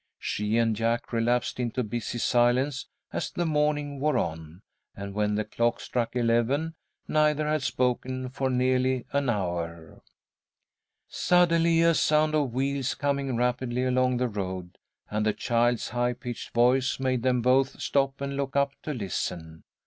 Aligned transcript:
She 0.17 0.57
and 0.57 0.75
Jack 0.75 1.13
relapsed 1.13 1.59
into 1.59 1.83
busy 1.83 2.17
silence 2.17 2.87
as 3.13 3.29
the 3.29 3.45
morning 3.45 3.99
wore 3.99 4.17
on, 4.17 4.63
and 4.95 5.13
when 5.13 5.35
the 5.35 5.45
clock 5.45 5.79
struck 5.79 6.15
eleven, 6.15 6.73
neither 7.07 7.47
had 7.47 7.61
spoken 7.61 8.27
for 8.29 8.49
nearly 8.49 9.05
an 9.11 9.29
hour. 9.29 10.01
Suddenly 11.07 11.83
a 11.83 11.93
sound 11.93 12.33
of 12.33 12.51
wheels, 12.51 12.95
coming 12.95 13.35
rapidly 13.35 13.83
along 13.83 14.17
the 14.17 14.27
road, 14.27 14.79
and 15.11 15.27
a 15.27 15.33
child's 15.33 15.89
high 15.89 16.13
pitched 16.13 16.49
voice 16.51 16.99
made 16.99 17.21
them 17.21 17.43
both 17.43 17.79
stop 17.79 18.21
and 18.21 18.35
look 18.35 18.55
up 18.55 18.71
to 18.81 18.95
listen. 18.95 19.63